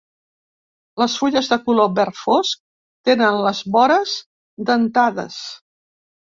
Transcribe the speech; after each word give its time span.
Les 1.03 1.17
fulles 1.21 1.49
de 1.51 1.59
color 1.67 1.91
verd 1.99 2.17
fosc 2.23 2.61
tenen 3.11 3.39
les 3.49 3.63
vores 3.79 4.19
dentades. 4.73 5.41